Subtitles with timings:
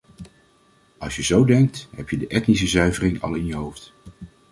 [0.97, 3.93] Als je zo denkt, heb je de etnische zuivering al in je hoofd.